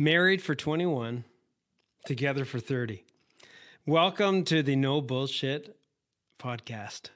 [0.00, 1.24] Married for 21,
[2.06, 3.04] together for 30.
[3.84, 5.76] Welcome to the No Bullshit
[6.38, 7.10] podcast.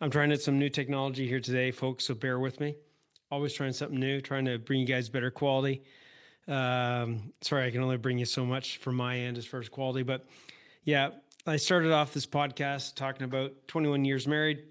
[0.00, 2.76] I'm trying some new technology here today, folks, so bear with me.
[3.28, 5.82] Always trying something new, trying to bring you guys better quality.
[6.46, 9.68] Um, sorry, I can only bring you so much from my end as far as
[9.68, 10.24] quality, but
[10.84, 11.08] yeah,
[11.44, 14.62] I started off this podcast talking about 21 years married,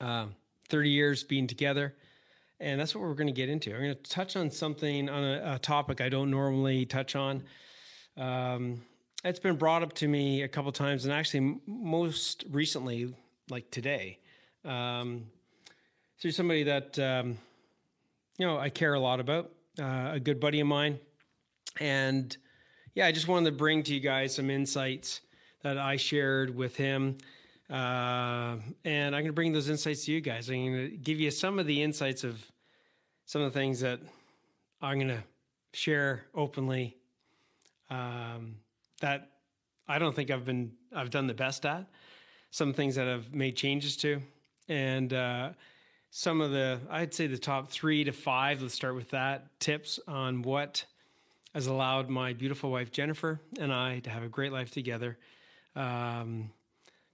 [0.00, 0.26] uh,
[0.68, 1.96] 30 years being together
[2.62, 3.74] and that's what we're going to get into.
[3.74, 7.42] I'm going to touch on something on a, a topic I don't normally touch on.
[8.16, 8.82] Um,
[9.24, 13.14] it's been brought up to me a couple times, and actually, most recently,
[13.50, 14.18] like today,
[14.64, 15.24] um,
[16.20, 17.36] through somebody that um,
[18.38, 20.98] you know I care a lot about, uh, a good buddy of mine,
[21.80, 22.36] and
[22.94, 25.20] yeah, I just wanted to bring to you guys some insights
[25.62, 27.18] that I shared with him.
[27.70, 30.50] Uh, and I'm going to bring those insights to you guys.
[30.50, 32.44] I'm going to give you some of the insights of
[33.32, 33.98] some of the things that
[34.82, 35.24] I'm going to
[35.72, 36.98] share openly
[37.88, 38.56] um,
[39.00, 39.30] that
[39.88, 41.86] I don't think I've been I've done the best at.
[42.50, 44.20] Some things that I've made changes to,
[44.68, 45.52] and uh,
[46.10, 48.60] some of the I'd say the top three to five.
[48.60, 50.84] Let's start with that tips on what
[51.54, 55.16] has allowed my beautiful wife Jennifer and I to have a great life together.
[55.74, 56.50] Um,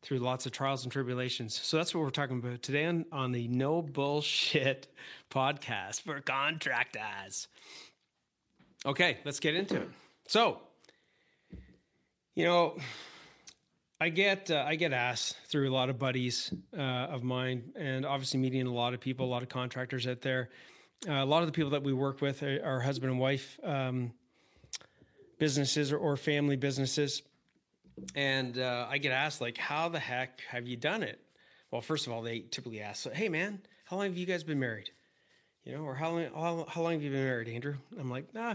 [0.02, 1.58] through lots of trials and tribulations.
[1.60, 4.86] So that's what we're talking about today on, on the No Bullshit
[5.30, 7.48] podcast for contractors.
[8.86, 9.88] Okay, let's get into it.
[10.28, 10.58] So,
[12.34, 12.78] you know,
[14.00, 18.06] I get uh, I get asked through a lot of buddies uh, of mine, and
[18.06, 20.50] obviously meeting a lot of people, a lot of contractors out there.
[21.08, 23.58] Uh, a lot of the people that we work with are, are husband and wife
[23.64, 24.12] um,
[25.38, 27.22] businesses or, or family businesses
[28.14, 31.20] and uh, I get asked like, "How the heck have you done it?"
[31.70, 34.60] Well, first of all, they typically ask, "Hey, man, how long have you guys been
[34.60, 34.90] married?"
[35.64, 37.74] You know, or how long how, how long have you been married, Andrew?
[37.98, 38.54] I'm like, nah.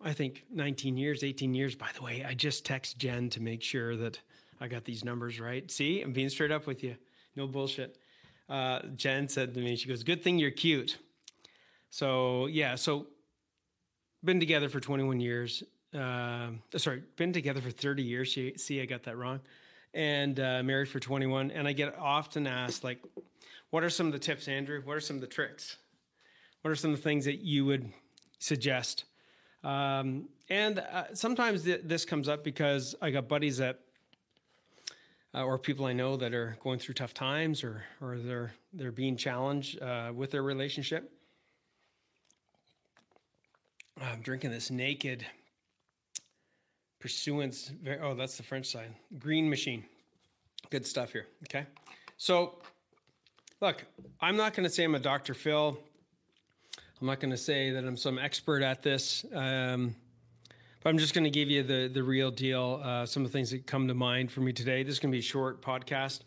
[0.00, 1.74] I think 19 years, 18 years.
[1.74, 4.20] By the way, I just text Jen to make sure that
[4.60, 5.68] I got these numbers right.
[5.70, 6.96] See, I'm being straight up with you.
[7.34, 7.98] No bullshit.
[8.48, 10.98] Uh, Jen said to me, she goes, "Good thing you're cute."
[11.90, 13.06] So yeah, so
[14.24, 15.62] been together for 21 years
[15.94, 18.36] uh, sorry, been together for 30 years.
[18.56, 19.40] See, I got that wrong.
[19.94, 21.50] And uh, married for 21.
[21.50, 23.02] And I get often asked, like,
[23.70, 24.82] what are some of the tips, Andrew?
[24.84, 25.76] What are some of the tricks?
[26.62, 27.90] What are some of the things that you would
[28.38, 29.04] suggest?
[29.64, 33.80] Um, and uh, sometimes th- this comes up because I got buddies that,
[35.34, 38.92] uh, or people I know that are going through tough times, or or they're they're
[38.92, 41.12] being challenged uh, with their relationship.
[44.00, 45.26] I'm drinking this naked
[46.98, 47.72] pursuance.
[48.02, 48.94] Oh, that's the French side.
[49.18, 49.84] Green machine.
[50.70, 51.26] Good stuff here.
[51.44, 51.66] Okay.
[52.16, 52.58] So,
[53.60, 53.84] look,
[54.20, 55.34] I'm not going to say I'm a Dr.
[55.34, 55.78] Phil.
[57.00, 59.24] I'm not going to say that I'm some expert at this.
[59.32, 59.94] Um,
[60.82, 62.80] but I'm just going to give you the the real deal.
[62.82, 64.82] Uh, some of the things that come to mind for me today.
[64.82, 66.20] This is going to be a short podcast.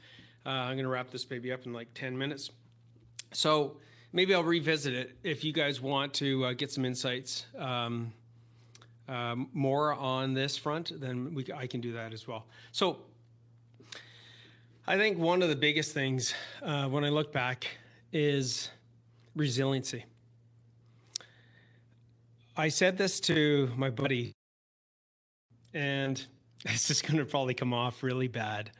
[0.45, 2.49] Uh, I'm going to wrap this baby up in like 10 minutes.
[3.31, 3.77] So
[4.11, 7.45] maybe I'll revisit it if you guys want to uh, get some insights.
[7.57, 8.13] Um,
[9.11, 12.45] um, more on this front, then we, I can do that as well.
[12.71, 12.99] So
[14.87, 16.33] I think one of the biggest things
[16.63, 17.67] uh, when I look back
[18.13, 18.69] is
[19.35, 20.05] resiliency.
[22.55, 24.31] I said this to my buddy,
[25.73, 26.25] and
[26.63, 28.71] it's just going to probably come off really bad.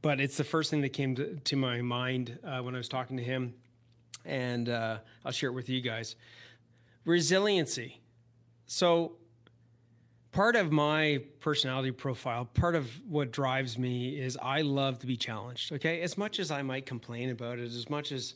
[0.00, 2.88] But it's the first thing that came to, to my mind uh, when I was
[2.88, 3.52] talking to him,
[4.24, 6.16] and uh, I'll share it with you guys.
[7.04, 8.00] Resiliency
[8.66, 9.12] so,
[10.32, 15.16] part of my personality profile, part of what drives me is I love to be
[15.16, 15.72] challenged.
[15.72, 16.00] Okay.
[16.00, 18.34] As much as I might complain about it, as much as,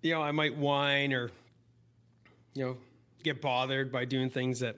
[0.00, 1.30] you know, I might whine or,
[2.54, 2.76] you know,
[3.22, 4.76] get bothered by doing things that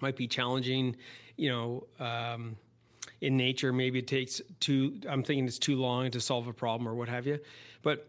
[0.00, 0.96] might be challenging,
[1.36, 2.56] you know, um,
[3.20, 3.72] in nature.
[3.72, 7.08] Maybe it takes too, I'm thinking it's too long to solve a problem or what
[7.08, 7.40] have you.
[7.82, 8.06] But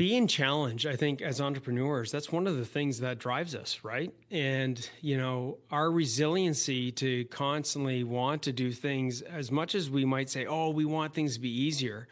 [0.00, 4.10] being challenged, I think, as entrepreneurs, that's one of the things that drives us, right?
[4.30, 10.06] And, you know, our resiliency to constantly want to do things as much as we
[10.06, 12.08] might say, oh, we want things to be easier.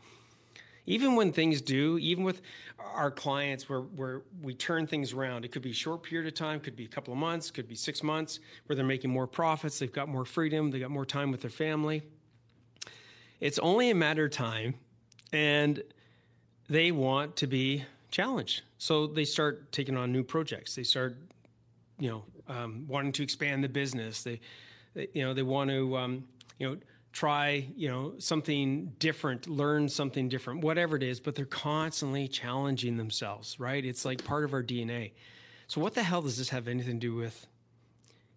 [0.84, 2.42] Even when things do, even with
[2.78, 6.34] our clients where, where we turn things around, it could be a short period of
[6.34, 9.26] time, could be a couple of months, could be six months, where they're making more
[9.26, 12.02] profits, they've got more freedom, they got more time with their family.
[13.40, 14.74] It's only a matter of time.
[15.32, 15.82] And
[16.68, 18.62] they want to be challenged.
[18.78, 20.74] So they start taking on new projects.
[20.74, 21.16] They start,
[21.98, 24.22] you know, um, wanting to expand the business.
[24.22, 24.40] They,
[24.94, 26.24] they, you know, they want to, um,
[26.58, 26.76] you know,
[27.12, 32.96] try, you know, something different, learn something different, whatever it is, but they're constantly challenging
[32.96, 33.84] themselves, right?
[33.84, 35.12] It's like part of our DNA.
[35.66, 37.46] So what the hell does this have anything to do with,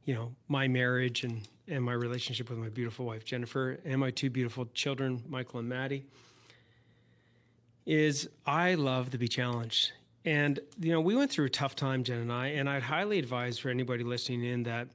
[0.05, 4.11] you know, my marriage and and my relationship with my beautiful wife Jennifer and my
[4.11, 6.05] two beautiful children, Michael and Maddie?
[7.85, 9.91] Is I love to be challenged.
[10.23, 13.17] And you know, we went through a tough time, Jen and I, and I'd highly
[13.17, 14.87] advise for anybody listening in that,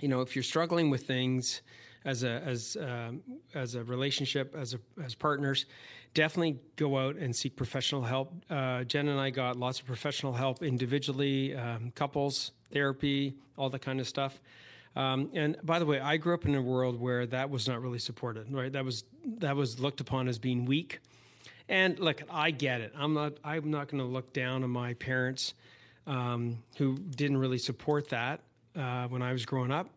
[0.00, 1.60] you know, if you're struggling with things
[2.04, 3.22] as a as um,
[3.54, 5.66] as a relationship as a, as partners,
[6.14, 8.32] definitely go out and seek professional help.
[8.48, 13.82] Uh, Jen and I got lots of professional help individually, um, couples therapy, all that
[13.82, 14.40] kind of stuff.
[14.96, 17.82] Um, and by the way, I grew up in a world where that was not
[17.82, 18.50] really supported.
[18.50, 19.04] Right, that was
[19.38, 21.00] that was looked upon as being weak
[21.70, 22.92] and look, I get it.
[22.96, 23.34] I'm not.
[23.44, 25.54] I'm not going to look down on my parents
[26.06, 28.40] um, who didn't really support that
[28.76, 29.88] uh, when I was growing up,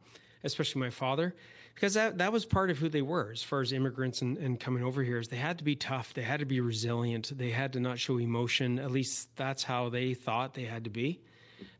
[0.43, 1.33] especially my father,
[1.73, 4.59] because that that was part of who they were as far as immigrants and, and
[4.59, 5.17] coming over here.
[5.17, 6.13] Is they had to be tough.
[6.13, 7.35] They had to be resilient.
[7.35, 8.77] They had to not show emotion.
[8.77, 11.19] At least that's how they thought they had to be.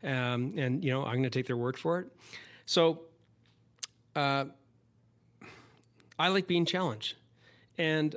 [0.02, 2.08] Um, and you know, I'm going to take their word for it.
[2.66, 3.02] So.
[4.16, 4.46] Uh,
[6.16, 7.16] I like being challenged.
[7.76, 8.14] And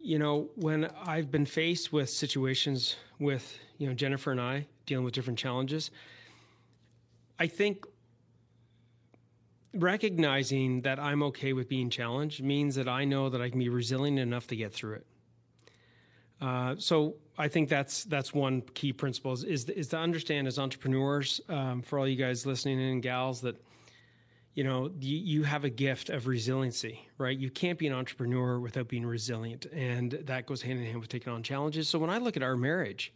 [0.00, 5.04] you know, when I've been faced with situations with, you know, Jennifer and I dealing
[5.04, 5.90] with different challenges,
[7.38, 7.84] I think
[9.74, 13.68] recognizing that I'm okay with being challenged means that I know that I can be
[13.68, 15.06] resilient enough to get through it.
[16.40, 21.40] Uh, so I think that's that's one key principle is is, to understand as entrepreneurs,
[21.48, 23.56] um, for all you guys listening in, gals, that
[24.58, 27.38] you know you, you have a gift of resiliency right?
[27.38, 31.08] You can't be an entrepreneur without being resilient and that goes hand in hand with
[31.08, 31.88] taking on challenges.
[31.88, 33.12] So when i look at our marriage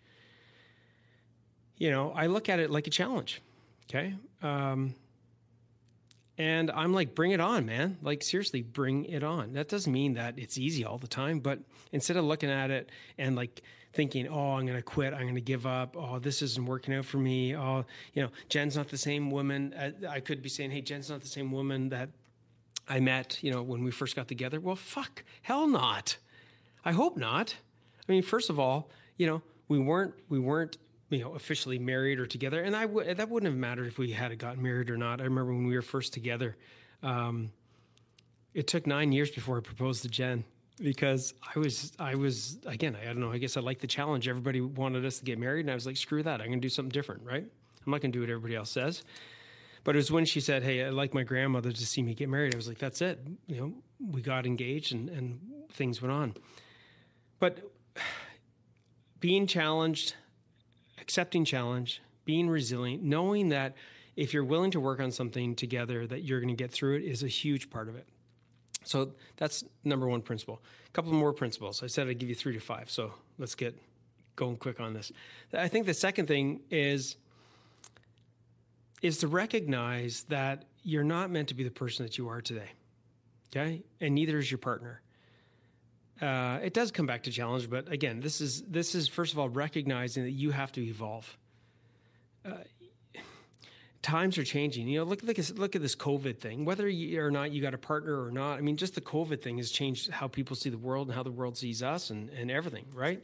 [1.78, 3.42] you know i look at it like a challenge
[3.90, 4.14] okay?
[4.40, 4.94] Um,
[6.38, 7.98] and i'm like bring it on man.
[8.02, 9.54] Like seriously bring it on.
[9.54, 11.58] That doesn't mean that it's easy all the time but
[11.90, 13.62] instead of looking at it and like
[13.92, 15.12] thinking, oh, I'm going to quit.
[15.12, 15.96] I'm going to give up.
[15.98, 17.54] Oh, this isn't working out for me.
[17.54, 17.84] Oh,
[18.14, 19.74] you know, Jen's not the same woman.
[19.74, 22.08] Uh, I could be saying, hey, Jen's not the same woman that
[22.88, 24.60] I met, you know, when we first got together.
[24.60, 26.16] Well, fuck, hell not.
[26.84, 27.54] I hope not.
[28.08, 30.78] I mean, first of all, you know, we weren't, we weren't,
[31.10, 32.62] you know, officially married or together.
[32.62, 35.20] And I w- that wouldn't have mattered if we had gotten married or not.
[35.20, 36.56] I remember when we were first together,
[37.02, 37.52] um,
[38.54, 40.44] it took nine years before I proposed to Jen
[40.82, 44.28] because I was I was again I don't know I guess I like the challenge.
[44.28, 46.40] Everybody wanted us to get married, and I was like, screw that.
[46.40, 47.44] I'm going to do something different, right?
[47.44, 49.02] I'm not going to do what everybody else says.
[49.84, 52.28] But it was when she said, "Hey, I'd like my grandmother to see me get
[52.28, 53.18] married." I was like, "That's it."
[53.48, 53.72] You know,
[54.12, 55.40] we got engaged, and and
[55.72, 56.34] things went on.
[57.40, 57.58] But
[59.18, 60.14] being challenged,
[61.00, 63.74] accepting challenge, being resilient, knowing that
[64.14, 67.02] if you're willing to work on something together, that you're going to get through it
[67.02, 68.06] is a huge part of it.
[68.84, 70.60] So that's number one principle.
[70.86, 71.82] A couple more principles.
[71.82, 72.90] I said I'd give you three to five.
[72.90, 73.76] So let's get
[74.36, 75.12] going quick on this.
[75.52, 77.16] I think the second thing is
[79.02, 82.70] is to recognize that you're not meant to be the person that you are today.
[83.50, 85.02] Okay, and neither is your partner.
[86.20, 89.38] Uh, it does come back to challenge, but again, this is this is first of
[89.38, 91.36] all recognizing that you have to evolve.
[92.44, 92.52] Uh,
[94.02, 94.88] times are changing.
[94.88, 96.64] You know, look look at look at this COVID thing.
[96.64, 99.40] Whether you, or not you got a partner or not, I mean, just the COVID
[99.40, 102.28] thing has changed how people see the world and how the world sees us and
[102.30, 102.86] and everything.
[102.92, 103.22] Right?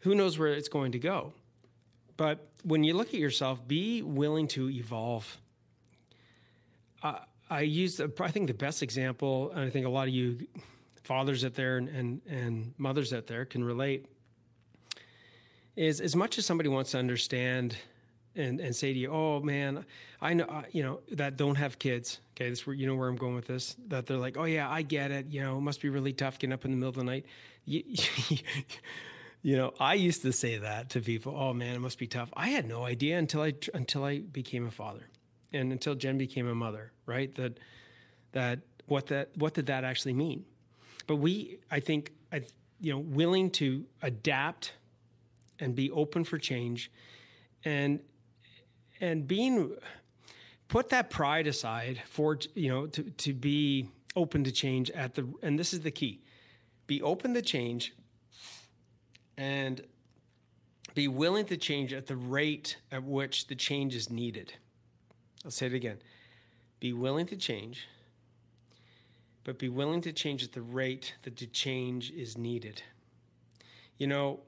[0.00, 1.32] Who knows where it's going to go?
[2.16, 5.38] But when you look at yourself, be willing to evolve.
[7.02, 10.46] Uh, I use, I think, the best example, and I think a lot of you
[11.04, 14.06] fathers out there and, and, and mothers out there can relate,
[15.76, 17.76] is as much as somebody wants to understand
[18.36, 19.84] and and say to you, "Oh man,
[20.20, 23.16] I know uh, you know that don't have kids." Okay, this you know where I'm
[23.16, 23.76] going with this.
[23.88, 25.26] That they're like, "Oh yeah, I get it.
[25.30, 27.26] You know, it must be really tough getting up in the middle of the night."
[27.64, 27.82] You,
[29.42, 31.34] you know, I used to say that to people.
[31.36, 32.30] Oh man, it must be tough.
[32.36, 35.08] I had no idea until I until I became a father,
[35.52, 36.92] and until Jen became a mother.
[37.06, 37.34] Right?
[37.34, 37.58] That
[38.32, 40.44] that what that what did that actually mean?
[41.06, 42.42] But we, I think, I
[42.80, 44.72] you know, willing to adapt
[45.58, 46.90] and be open for change
[47.64, 48.00] and
[49.00, 49.76] and being
[50.68, 55.26] put that pride aside for you know to to be open to change at the
[55.42, 56.22] and this is the key.
[56.86, 57.94] Be open to change
[59.36, 59.82] and
[60.94, 64.54] be willing to change at the rate at which the change is needed.
[65.44, 65.98] I'll say it again.
[66.80, 67.88] Be willing to change
[69.46, 72.82] but be willing to change at the rate that the change is needed.
[73.96, 74.40] You know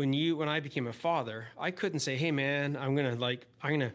[0.00, 3.44] when you when I became a father, I couldn't say, "Hey, man, I'm gonna like
[3.62, 3.92] I'm gonna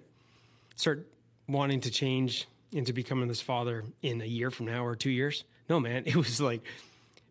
[0.76, 1.08] start
[1.48, 5.46] wanting to change into becoming this father in a year from now or two years."
[5.68, 6.62] No, man, it was like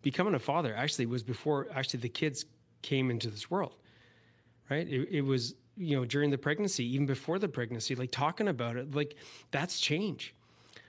[0.03, 2.47] becoming a father actually was before actually the kids
[2.83, 3.77] came into this world,
[4.69, 4.89] right?
[4.89, 8.77] It, it was, you know, during the pregnancy, even before the pregnancy, like talking about
[8.77, 9.15] it, like
[9.53, 10.35] that's change.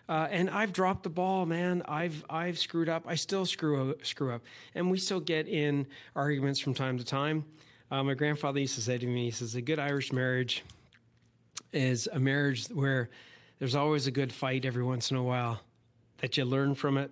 [0.10, 1.84] Uh, and I've dropped the ball, man.
[1.88, 3.04] I've I've screwed up.
[3.08, 4.42] I still screw screw up,
[4.74, 7.46] and we still get in arguments from time to time.
[7.92, 10.64] Uh, my grandfather used to say to me, he says, "A good Irish marriage
[11.72, 13.10] is a marriage where
[13.60, 15.62] there's always a good fight every once in a while,
[16.18, 17.12] that you learn from it,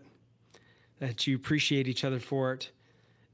[0.99, 2.71] that you appreciate each other for it,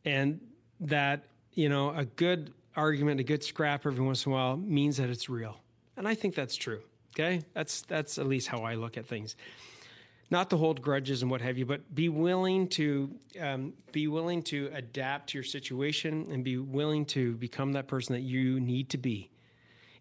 [0.06, 0.40] and
[0.80, 4.98] that you know a good argument, a good scrap every once in a while means
[4.98, 5.58] that it's real."
[5.96, 6.82] And I think that's true.
[7.16, 9.36] Okay, that's that's at least how I look at things.
[10.32, 13.10] Not to hold grudges and what have you, but be willing to
[13.40, 18.14] um, be willing to adapt to your situation and be willing to become that person
[18.14, 19.32] that you need to be.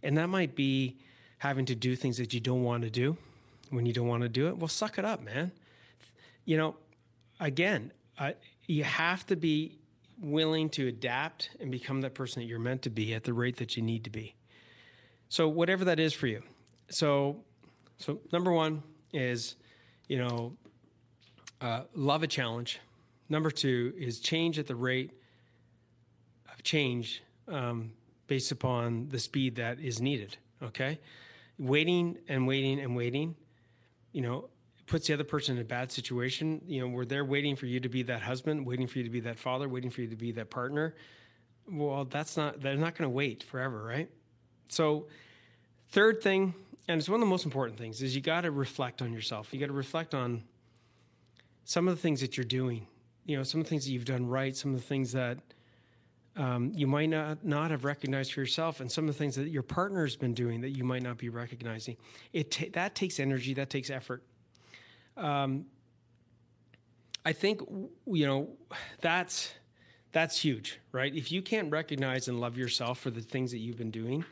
[0.03, 0.99] And that might be
[1.39, 3.17] having to do things that you don't want to do
[3.71, 4.59] when you don't want to do it.
[4.59, 5.51] Well, suck it up, man.
[6.45, 6.77] You know,
[7.41, 8.33] again, uh,
[8.67, 9.79] you have to be
[10.21, 13.57] willing to adapt and become that person that you're meant to be at the rate
[13.57, 14.35] that you need to be.
[15.29, 16.43] So, whatever that is for you,
[16.89, 17.45] so
[17.99, 18.83] so number one
[19.13, 19.57] is
[20.09, 20.57] you know
[21.61, 22.81] uh, love a challenge.
[23.29, 25.13] Number two is change at the rate
[26.53, 27.93] of change um,
[28.27, 30.99] based upon the speed that is needed okay?
[31.59, 33.35] Waiting and waiting and waiting
[34.13, 34.49] you know
[34.87, 36.63] puts the other person in a bad situation.
[36.67, 39.11] You know where they're waiting for you to be that husband waiting for you to
[39.11, 40.95] be that father waiting for you to be that partner.
[41.71, 44.11] Well that's not they're not going to wait forever right?
[44.69, 45.07] So
[45.91, 46.55] third thing
[46.89, 49.53] and it's one of the most important things is you got to reflect on yourself.
[49.53, 50.43] You got to reflect on
[51.65, 52.87] some of the things that you're doing.
[53.27, 55.37] You know, some of the things that you've done right, some of the things that
[56.35, 59.49] um, you might not not have recognized for yourself, and some of the things that
[59.49, 61.97] your partner has been doing that you might not be recognizing.
[62.33, 64.23] It that takes energy, that takes effort.
[65.17, 65.67] Um,
[67.27, 67.61] I think
[68.07, 68.49] you know
[69.03, 69.53] that's
[70.13, 71.15] that's huge, right?
[71.15, 74.25] If you can't recognize and love yourself for the things that you've been doing,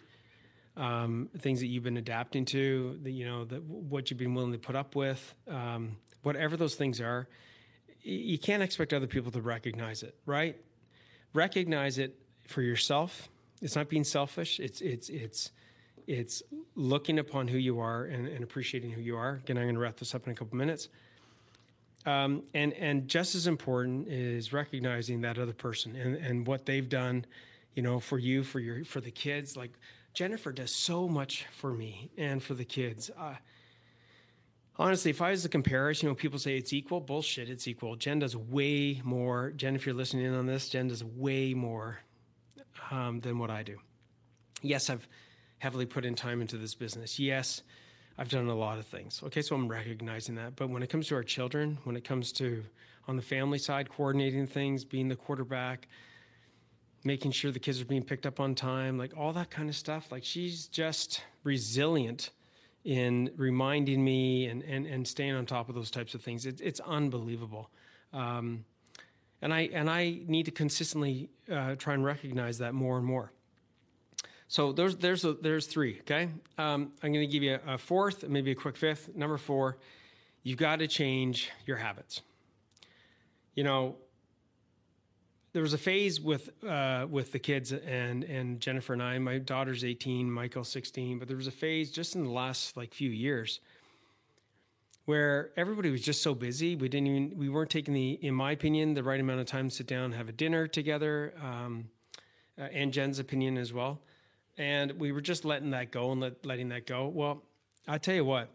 [0.77, 4.53] um, things that you've been adapting to, the, you know, the, what you've been willing
[4.53, 7.29] to put up with, um, whatever those things are,
[8.03, 10.57] you can't expect other people to recognize it, right?
[11.33, 12.17] Recognize it
[12.47, 13.29] for yourself.
[13.61, 14.61] It's not being selfish.
[14.61, 15.51] It's it's it's
[16.07, 16.43] it's
[16.77, 19.41] looking upon who you are and, and appreciating who you are.
[19.43, 20.89] Again, I'm going to wrap this up in a couple minutes.
[22.05, 26.89] Um, and and just as important is recognizing that other person and, and what they've
[26.89, 27.25] done,
[27.75, 29.57] you know, for you, for your for the kids.
[29.57, 29.73] Like
[30.17, 33.11] Jennifer does so much for me and for the kids.
[33.19, 33.35] Uh,
[34.79, 37.01] honestly, if I was to compare us, you know, people say it's equal.
[37.01, 37.97] Bullshit, it's equal.
[37.97, 39.51] Jen does way more.
[39.51, 41.99] Jen, if you're listening in on this, Jen does way more
[42.91, 43.77] um, than what I do.
[44.63, 45.07] Yes, I've
[45.59, 47.19] heavily put in time into this business.
[47.19, 47.61] Yes,
[48.17, 49.21] I've done a lot of things.
[49.23, 50.57] Okay, so I'm recognizing that.
[50.57, 52.65] But when it comes to our children, when it comes to
[53.07, 55.89] on the family side, coordinating things, being the quarterback,
[57.07, 59.77] making sure the kids are being picked up on time, like all that kind of
[59.77, 60.11] stuff.
[60.11, 62.31] Like she's just resilient
[62.85, 66.47] in reminding me and, and, and staying on top of those types of things.
[66.47, 67.71] It, it's unbelievable.
[68.13, 68.65] Um,
[69.41, 73.33] and I, and I need to consistently uh, try and recognize that more and more.
[74.49, 76.29] So there's, there's, a, there's three, okay?
[76.59, 79.15] Um, I'm going to give you a fourth, maybe a quick fifth.
[79.15, 79.79] Number four,
[80.43, 82.23] you've got to change your habits.
[83.55, 83.97] You know,
[85.57, 89.19] there was a phase with uh, with the kids and and Jennifer and I.
[89.19, 92.93] My daughter's 18, Michael's 16, but there was a phase just in the last like
[92.93, 93.61] few years
[95.07, 96.77] where everybody was just so busy.
[96.77, 99.71] We didn't even we weren't taking the, in my opinion, the right amount of time
[99.71, 101.33] to sit down have a dinner together.
[101.43, 101.89] Um,
[102.59, 103.99] uh, and Jen's opinion as well,
[104.59, 107.09] and we were just letting that go and let, letting that go.
[107.09, 107.43] Well,
[107.89, 108.51] I tell you what,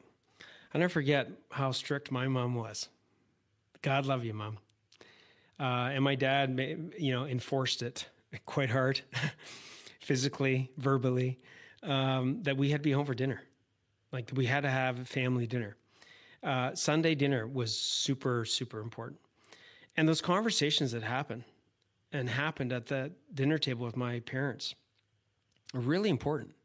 [0.72, 2.90] I never forget how strict my mom was.
[3.82, 4.60] God love you, mom.
[5.62, 6.60] Uh, and my dad,
[6.98, 8.10] you know, enforced it
[8.46, 9.00] quite hard,
[10.02, 11.40] physically, verbally,
[11.84, 13.44] um, that we had to be home for dinner.
[14.12, 15.78] Like we had to have family dinner.
[16.42, 19.20] Uh, Sunday dinner was super, super important.
[19.96, 21.44] And those conversations that happened
[22.12, 24.74] and happened at the dinner table with my parents
[25.76, 26.56] are really important.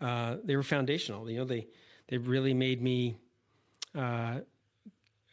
[0.00, 1.30] Uh, they were foundational.
[1.30, 1.66] You know, they
[2.08, 3.16] they really made me
[3.94, 4.40] uh,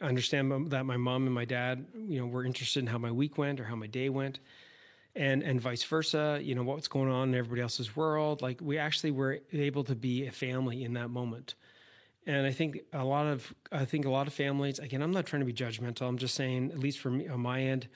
[0.00, 3.38] understand that my mom and my dad, you know, were interested in how my week
[3.38, 4.40] went or how my day went,
[5.14, 6.40] and and vice versa.
[6.42, 8.42] You know, what's going on in everybody else's world.
[8.42, 11.54] Like we actually were able to be a family in that moment.
[12.26, 14.78] And I think a lot of I think a lot of families.
[14.78, 16.08] Again, I'm not trying to be judgmental.
[16.08, 17.88] I'm just saying, at least for me on my end,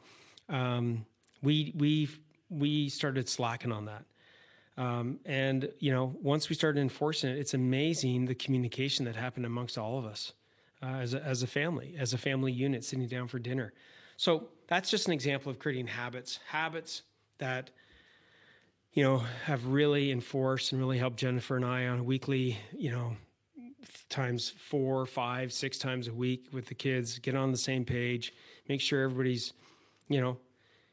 [0.48, 1.06] um,
[1.42, 2.08] we we
[2.50, 4.04] we started slacking on that.
[4.76, 9.46] Um, and you know, once we started enforcing it, it's amazing the communication that happened
[9.46, 10.32] amongst all of us
[10.84, 13.72] uh, as, a, as a family, as a family unit, sitting down for dinner.
[14.16, 17.02] So that's just an example of creating habits, habits
[17.38, 17.70] that
[18.92, 22.90] you know have really enforced and really helped Jennifer and I on a weekly, you
[22.90, 23.16] know,
[24.08, 28.32] times four, five, six times a week with the kids, get on the same page,
[28.68, 29.52] make sure everybody's,
[30.08, 30.36] you know,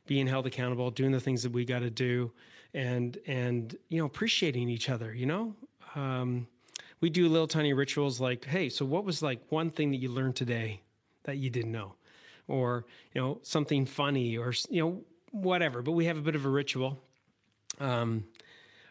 [0.07, 2.31] being held accountable, doing the things that we got to do,
[2.73, 5.13] and and you know appreciating each other.
[5.13, 5.55] You know,
[5.95, 6.47] um,
[7.01, 10.09] we do little tiny rituals like, hey, so what was like one thing that you
[10.09, 10.81] learned today
[11.23, 11.95] that you didn't know,
[12.47, 15.81] or you know something funny, or you know whatever.
[15.81, 17.01] But we have a bit of a ritual.
[17.79, 18.25] Um,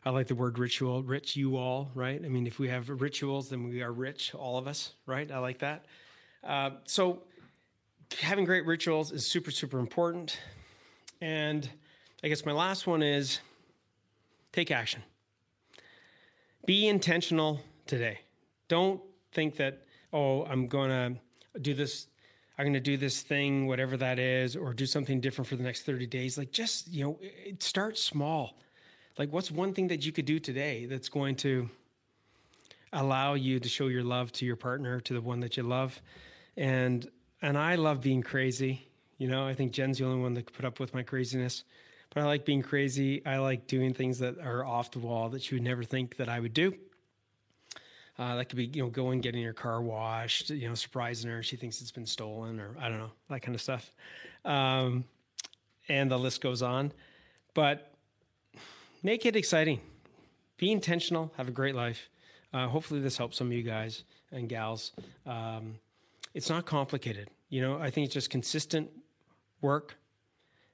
[0.05, 2.21] I like the word ritual, rich you all, right?
[2.25, 5.31] I mean, if we have rituals, then we are rich, all of us, right?
[5.31, 5.85] I like that.
[6.43, 7.23] Uh, so
[8.19, 10.41] having great rituals is super, super important.
[11.21, 11.69] And
[12.25, 13.41] I guess my last one is
[14.53, 15.03] take action.
[16.65, 18.21] Be intentional today.
[18.69, 19.83] Don't think that,
[20.13, 22.07] oh, I'm going to do this.
[22.57, 25.63] I'm going to do this thing, whatever that is, or do something different for the
[25.63, 26.39] next 30 days.
[26.39, 27.19] Like, just, you know,
[27.59, 28.59] start small.
[29.19, 31.69] Like, what's one thing that you could do today that's going to
[32.93, 36.01] allow you to show your love to your partner, to the one that you love?
[36.57, 37.09] And
[37.43, 38.87] and I love being crazy.
[39.19, 41.65] You know, I think Jen's the only one that could put up with my craziness.
[42.13, 43.25] But I like being crazy.
[43.25, 46.29] I like doing things that are off the wall that you would never think that
[46.29, 46.75] I would do.
[48.21, 51.43] Uh, that could be, you know, going getting your car washed, you know, surprising her.
[51.43, 53.91] She thinks it's been stolen, or I don't know, that kind of stuff.
[54.45, 55.05] Um,
[55.89, 56.93] and the list goes on.
[57.55, 57.95] But
[59.03, 59.81] make it exciting.
[60.59, 61.33] Be intentional.
[61.39, 62.11] Have a great life.
[62.53, 64.93] Uh, hopefully, this helps some of you guys and gals.
[65.25, 65.77] Um,
[66.35, 67.31] it's not complicated.
[67.49, 68.91] You know, I think it's just consistent
[69.63, 69.97] work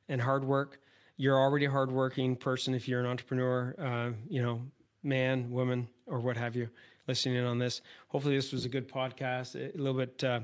[0.09, 0.81] and hard work.
[1.17, 4.63] You're already a hardworking person if you're an entrepreneur, uh, you know,
[5.05, 6.69] man, woman, or what have you,
[7.07, 7.83] listening in on this.
[8.09, 10.41] Hopefully, this was a good podcast, a little bit uh,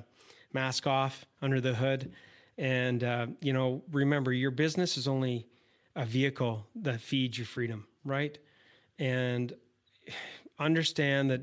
[0.53, 2.13] mask off under the hood.
[2.59, 5.47] And, uh, you know, remember, your business is only
[5.97, 8.39] a vehicle that feeds your freedom, right?
[8.99, 9.53] And
[10.59, 11.43] understand that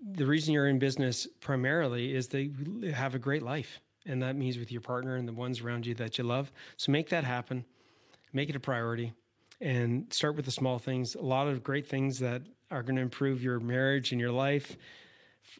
[0.00, 2.50] the reason you're in business primarily is they
[2.94, 3.80] have a great life.
[4.06, 6.50] And that means with your partner and the ones around you that you love.
[6.76, 7.64] So make that happen,
[8.32, 9.12] make it a priority,
[9.60, 11.14] and start with the small things.
[11.14, 14.76] A lot of great things that are going to improve your marriage and your life,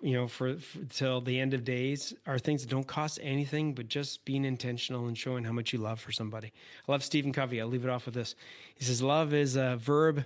[0.03, 3.75] you know, for, for till the end of days are things that don't cost anything,
[3.75, 6.53] but just being intentional and showing how much you love for somebody.
[6.89, 7.61] I love Stephen Covey.
[7.61, 8.35] I'll leave it off with this.
[8.77, 10.25] He says, Love is a verb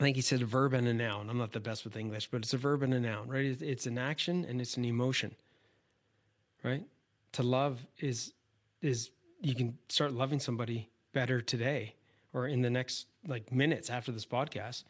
[0.00, 1.30] I think he said a verb and a noun.
[1.30, 3.44] I'm not the best with English, but it's a verb and a noun, right?
[3.62, 5.36] It's an action and it's an emotion,
[6.64, 6.82] right?
[7.32, 8.32] To love is
[8.82, 11.94] is you can start loving somebody better today
[12.32, 14.82] or in the next like minutes after this podcast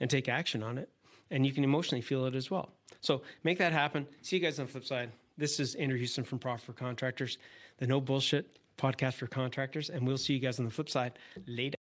[0.00, 0.88] and take action on it
[1.30, 2.70] and you can emotionally feel it as well.
[3.00, 4.06] So make that happen.
[4.22, 5.10] See you guys on the flip side.
[5.36, 7.38] This is Andrew Houston from Profit for Contractors,
[7.78, 11.12] the no bullshit podcast for contractors, and we'll see you guys on the flip side
[11.46, 11.76] later.